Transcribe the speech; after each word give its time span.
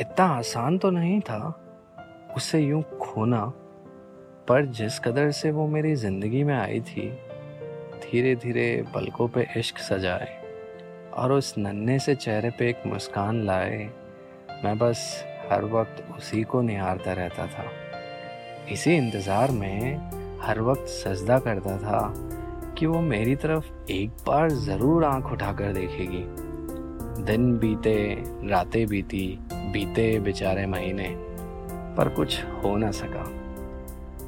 इतना 0.00 0.24
आसान 0.28 0.76
तो 0.78 0.90
नहीं 0.90 1.20
था 1.20 1.38
उसे 2.36 2.58
यूँ 2.60 2.82
खोना, 3.00 3.40
पर 4.48 4.66
जिस 4.68 4.98
कदर 4.98 5.30
से 5.30 5.50
वो 5.50 5.66
मेरी 5.66 5.94
ज़िंदगी 5.94 6.42
में 6.44 6.54
आई 6.54 6.80
थी 6.80 7.08
धीरे 8.02 8.34
धीरे 8.36 8.84
पलकों 8.94 9.28
पे 9.28 9.46
इश्क 9.56 9.78
सजाए 9.78 10.28
और 11.14 11.32
उस 11.32 11.54
नन्हे 11.58 11.98
से 11.98 12.14
चेहरे 12.14 12.50
पे 12.50 12.68
एक 12.70 12.82
मुस्कान 12.86 13.42
लाए। 13.46 13.78
मैं 14.64 14.76
बस 14.78 15.24
हर 15.50 15.64
वक्त 15.64 16.04
उसी 16.16 16.42
को 16.42 16.60
निहारता 16.62 17.12
रहता 17.12 17.46
था। 17.46 17.64
इसी 18.72 18.96
इंतज़ार 18.96 19.50
में 19.50 20.40
हर 20.42 20.60
वक्त 20.60 20.86
सजदा 20.88 21.38
करता 21.38 21.76
था 21.78 22.12
कि 22.78 22.86
वो 22.86 23.00
मेरी 23.00 23.36
तरफ़ 23.36 23.90
एक 23.90 24.10
बार 24.26 24.50
ज़रूर 24.50 25.04
आँख 25.04 25.32
उठाकर 25.32 25.72
देखेगी। 25.72 26.24
दिन 27.18 27.56
बीते, 27.58 27.96
रातें 28.50 28.86
बीती, 28.86 29.38
बीते 29.52 30.18
बेचारे 30.20 30.66
महीने, 30.66 31.08
पर 31.96 32.08
कुछ 32.08 32.42
हो 32.64 32.76
ना 32.76 32.90
सका। 32.90 33.24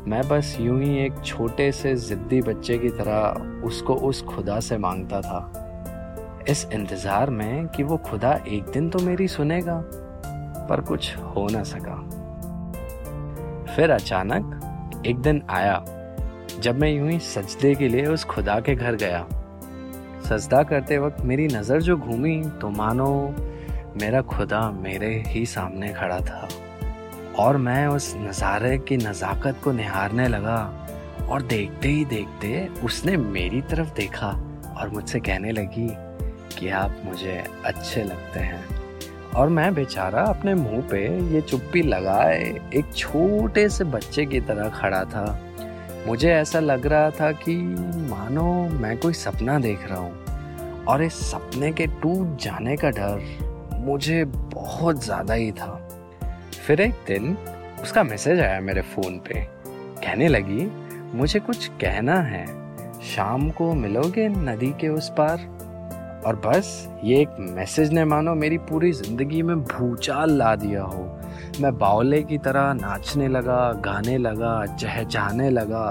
मैं 0.07 0.23
बस 0.29 0.57
यूँ 0.61 0.81
ही 0.83 0.99
एक 0.99 1.13
छोटे 1.25 1.71
से 1.73 1.95
ज़िद्दी 1.97 2.41
बच्चे 2.43 2.79
की 2.79 2.89
तरह 2.89 3.65
उसको 3.67 3.95
उस 3.95 4.23
खुदा 4.23 4.61
से 4.61 4.79
माँगता 4.79 5.21
था। 5.21 6.45
इस 6.49 6.67
इंतज़ार 6.73 7.31
में 7.31 7.67
कि 7.67 7.83
वो 7.83 7.97
खुदा 7.97 8.33
एक 8.49 8.65
दिन 8.65 8.89
तो 8.91 8.99
मेरी 8.99 9.29
सुनेगा, 9.29 9.81
पर 10.69 10.81
कुछ 10.81 11.17
हो 11.17 11.47
ना 11.49 11.63
सका। 11.63 11.97
फिर 13.75 13.91
अचानक 13.91 15.03
एक 15.07 15.19
दिन 15.19 15.43
आया, 15.51 15.85
जब 16.61 16.79
मैं 16.81 16.91
यूँ 16.91 17.11
ही 17.11 17.19
सजदे 17.19 17.75
के 17.75 17.89
लिए 17.89 18.07
उस 18.07 18.25
खुदा 18.25 18.61
के 18.61 18.75
घर 18.75 18.95
गया। 18.95 19.27
सजदा 20.21 20.63
करते 20.63 20.99
वक्त 20.99 21.21
मेरी 21.25 21.47
नज़र 21.47 21.83
जो 21.83 21.97
घूमी 21.97 22.41
तो 22.61 22.71
मानो 22.71 23.13
मेरा 24.01 24.21
खुदा 24.23 24.71
मेरे 24.73 25.13
ही 25.27 25.45
सामने 25.47 25.89
खड़ा 25.89 26.21
था। 26.21 26.49
और 27.39 27.57
मैं 27.57 27.87
उस 27.87 28.15
नज़ारे 28.19 28.77
की 28.79 28.97
नज़ाकत 28.97 29.61
को 29.65 29.73
निहारने 29.73 30.27
लगा 30.29 30.59
और 31.31 31.43
देखते 31.43 31.89
ही 31.89 32.05
देखते 32.05 32.67
उसने 32.85 33.17
मेरी 33.17 33.61
तरफ़ 33.63 33.95
देखा 33.95 34.31
और 34.79 34.89
मुझसे 34.89 35.21
कहने 35.21 35.53
लगी 35.53 35.89
कि 36.59 36.69
आप 36.69 37.03
मुझे 37.05 37.43
अच्छे 37.65 38.05
लगते 38.05 38.41
हैं। 38.41 38.65
और 39.37 39.49
मैं 39.49 39.75
बेचारा 39.75 40.23
अपने 40.25 40.55
मुँह 40.55 40.81
पे 40.91 41.03
ये 41.35 41.41
चुप्पी 41.41 41.83
लगाए 41.83 42.43
एक 42.75 42.95
छोटे 42.97 43.69
से 43.69 43.85
बच्चे 43.87 44.25
की 44.27 44.41
तरह 44.41 44.69
खड़ा 44.71 45.05
था। 45.05 45.27
मुझे 46.07 46.33
ऐसा 46.33 46.61
लग 46.61 46.87
रहा 46.87 47.11
था 47.11 47.33
कि, 47.33 47.57
मानो 48.11 48.69
मैं 48.69 48.99
कोई 48.99 49.13
सपना 49.13 49.59
देख 49.59 49.89
रहा 49.89 49.99
हूँ। 49.99 50.25
और 50.85 51.03
इस 51.03 51.15
सपने 51.15 51.73
के 51.73 51.87
टूट 51.87 52.39
जाने 52.39 52.77
का 52.77 52.91
डर 52.91 53.23
मुझे 53.75 54.25
बहुत 54.25 55.05
ज़्यादा 55.05 55.35
ही 55.35 55.53
था। 55.53 55.89
फिर 56.67 56.81
एक 56.81 56.95
दिन 57.07 57.37
उसका 57.83 58.03
मैसेज 58.03 58.41
आया 58.41 58.61
मेरे 58.61 58.83
फ़ोन 58.83 59.19
पे। 59.19 59.41
कहने 60.03 60.29
लगी, 60.29 60.71
मुझे 61.17 61.41
कुछ 61.41 61.69
कहना 61.69 62.21
है। 62.21 62.47
शाम 63.03 63.51
को 63.51 63.75
मिलोगे 63.75 64.29
नदी 64.29 64.71
के 64.71 64.89
उस 64.89 65.09
पार? 65.09 65.37
और 66.27 66.37
बस, 66.37 66.89
ये 67.05 67.21
एक 67.21 67.37
मैसेज 67.41 67.93
ने 67.93 68.05
मानो 68.05 68.35
मेरी 68.35 68.59
पूरी 68.59 68.93
ज़िंदगी 68.93 69.43
में 69.43 69.57
भूचाल 69.57 70.31
ला 70.31 70.55
दिया 70.57 70.83
हो। 70.83 71.05
मैं 71.61 71.77
बावले 71.79 72.23
की 72.23 72.39
तरह 72.39 72.73
नाचने 72.73 73.29
लगा, 73.29 73.73
गाने 73.85 74.17
लगा 74.19 74.65
चहचहाने 74.67 75.51
लगा 75.51 75.87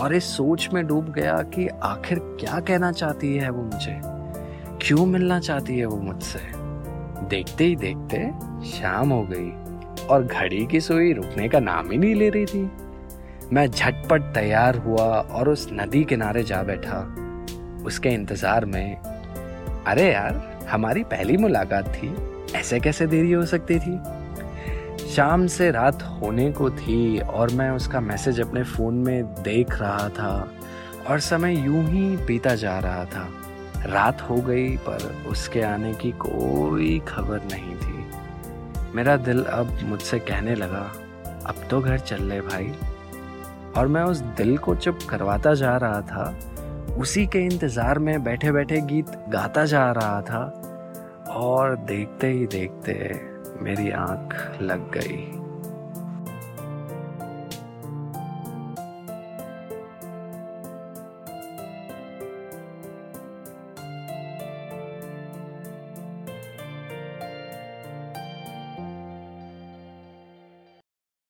और 0.00 0.14
इस 0.14 0.36
सोच 0.36 0.68
में 0.74 0.86
डूब 0.86 1.12
गया 1.12 1.36
कि 1.54 1.66
आखिर 1.82 2.18
क्या 2.40 2.60
कहना 2.60 2.92
चाहती 2.92 3.36
है 3.36 3.50
वो 3.50 3.62
मुझे? 3.62 4.00
क्यों 4.82 5.06
मिलना 5.06 5.38
चाहती 5.40 5.78
है 5.78 5.86
वो 5.86 5.96
मुझसे? 5.96 6.40
देखते 7.28 7.64
ही 7.64 7.76
देखते 7.76 8.18
शाम 8.66 9.10
हो 9.10 9.22
गई 9.30 10.06
और 10.06 10.26
घड़ी 10.26 10.66
की 10.66 10.80
सुई 10.80 11.12
रुकने 11.12 11.48
का 11.48 11.60
नाम 11.60 11.90
ही 11.90 11.98
नहीं 11.98 12.14
ले 12.14 12.28
रही 12.28 12.44
थी। 12.44 12.70
मैं 13.52 13.66
झटपट 13.66 14.32
तैयार 14.34 14.76
हुआ 14.78 15.04
और 15.04 15.48
उस 15.48 15.68
नदी 15.72 16.04
किनारे 16.04 16.42
जा 16.42 16.62
बैठा। 16.62 17.00
उसके 17.86 18.08
इंतज़ार 18.08 18.64
में 18.64 19.19
अरे 19.86 20.12
यार, 20.12 20.66
हमारी 20.70 21.04
पहली 21.04 21.36
मुलाकात 21.36 21.88
थी। 21.88 22.14
ऐसे 22.54 22.80
कैसे 22.80 23.06
देरी 23.06 23.32
हो 23.32 23.46
सकती 23.46 23.78
थी? 23.78 24.00
शाम 25.08 25.46
से 25.46 25.70
रात 25.70 26.02
होने 26.02 26.52
को 26.52 26.70
थी 26.70 27.18
और 27.18 27.50
मैं 27.50 27.70
उसका 27.70 28.00
मैसेज 28.00 28.40
अपने 28.40 28.62
फ़ोन 28.62 28.94
में 28.94 29.24
देख 29.24 29.80
रहा 29.80 30.08
था 30.08 30.50
और 31.10 31.20
समय 31.20 31.56
यूँ 31.56 31.84
ही 31.84 32.16
बीता 32.16 32.54
जा 32.54 32.78
रहा 32.78 33.04
था। 33.04 33.28
रात 33.86 34.22
हो 34.22 34.36
गई, 34.36 34.76
पर 34.76 35.24
उसके 35.28 35.62
आने 35.62 35.94
की 35.94 36.12
कोई 36.12 37.02
खबर 37.08 37.38
नहीं 37.38 37.76
थी। 37.76 38.06
मेरा 38.94 39.16
दिल 39.16 39.44
अब 39.44 39.78
मुझसे 39.82 40.18
कहने 40.18 40.54
लगा, 40.54 40.92
अब 41.46 41.54
तो 41.70 41.80
घर 41.80 41.98
चल 41.98 42.24
ले 42.24 42.40
भाई। 42.40 42.72
और 43.76 43.88
मैं 43.88 44.02
उस 44.02 44.18
दिल 44.18 44.58
को 44.58 44.74
चुप 44.74 44.98
करवाता 45.10 45.54
जा 45.54 45.76
रहा 45.76 46.00
था 46.00 46.38
उसी 47.00 47.26
के 47.26 47.38
इंतज़ार 47.38 47.98
में 47.98 48.22
बैठे 48.24 48.52
बैठे 48.52 48.80
गीत 48.80 49.06
गाता 49.28 49.64
जा 49.64 49.90
रहा 49.92 50.20
था 50.22 50.40
और 51.34 51.76
देखते 51.76 52.26
ही 52.26 52.46
देखते 52.46 52.92
मेरी 53.62 53.90
आँख 53.90 54.58
लग 54.62 54.90
गई। 54.90 55.39